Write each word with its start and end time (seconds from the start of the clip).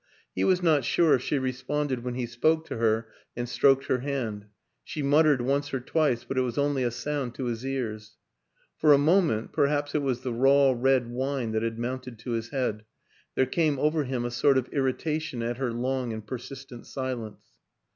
He 0.33 0.43
was 0.43 0.63
not 0.63 0.83
sure 0.83 1.13
if 1.13 1.21
she 1.21 1.37
responded 1.37 2.03
when 2.03 2.15
he 2.15 2.25
spoke 2.25 2.65
to 2.65 2.77
her 2.77 3.09
and 3.37 3.47
stroked 3.47 3.85
her 3.85 3.99
hand; 3.99 4.47
she 4.83 5.03
muttered 5.03 5.41
once 5.43 5.71
or 5.75 5.79
twice 5.79 6.23
but 6.23 6.39
it 6.39 6.41
was 6.41 6.57
only 6.57 6.81
a 6.81 6.89
sound 6.89 7.35
to 7.35 7.43
his 7.45 7.63
ears. 7.63 8.17
For 8.79 8.93
a 8.93 8.97
moment 8.97 9.53
perhaps 9.53 9.93
it 9.93 10.01
was 10.01 10.21
the 10.21 10.33
raw, 10.33 10.73
red 10.75 11.11
wine 11.11 11.51
that 11.51 11.61
had 11.61 11.77
mounted 11.77 12.17
to 12.17 12.31
his 12.31 12.49
head 12.49 12.83
there 13.35 13.45
came 13.45 13.77
over 13.77 14.03
him 14.05 14.25
a 14.25 14.31
sort 14.31 14.57
of 14.57 14.67
irritation 14.73 15.43
at 15.43 15.57
her 15.57 15.71
long 15.71 16.11
and 16.11 16.25
persistent 16.25 16.87
silence. 16.87 17.43